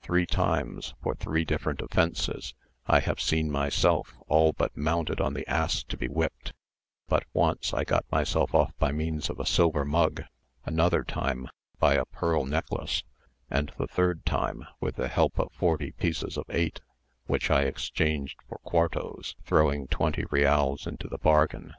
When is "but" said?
4.52-4.76, 7.08-7.24